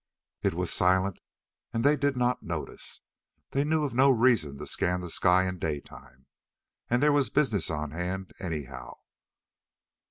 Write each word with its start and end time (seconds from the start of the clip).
It 0.41 0.55
was 0.55 0.73
silent, 0.73 1.19
and 1.75 1.83
they 1.83 1.95
did 1.95 2.17
not 2.17 2.41
notice. 2.41 3.01
They 3.51 3.63
knew 3.63 3.83
of 3.83 3.93
no 3.93 4.09
reason 4.09 4.57
to 4.57 4.65
scan 4.65 5.01
the 5.01 5.11
sky 5.11 5.47
in 5.47 5.59
daytime. 5.59 6.25
And 6.89 7.03
there 7.03 7.11
was 7.13 7.29
business 7.29 7.69
on 7.69 7.91
hand, 7.91 8.33
anyhow. 8.39 8.95